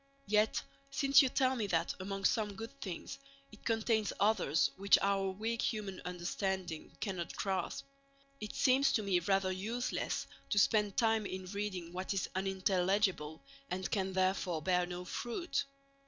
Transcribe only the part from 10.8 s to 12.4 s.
time in reading what is